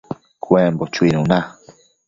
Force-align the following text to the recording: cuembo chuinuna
cuembo 0.43 0.83
chuinuna 0.93 1.39